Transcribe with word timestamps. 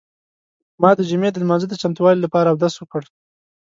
ما 0.81 0.91
د 0.97 1.01
جمعې 1.09 1.29
د 1.31 1.37
لمانځه 1.43 1.67
د 1.69 1.73
چمتووالي 1.81 2.19
لپاره 2.25 2.47
اودس 2.51 2.73
وکړ. 2.77 3.01